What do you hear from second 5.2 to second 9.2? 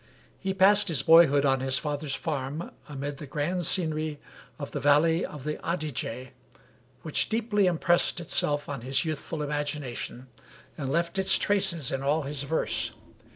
of the Adige, which deeply impressed itself on his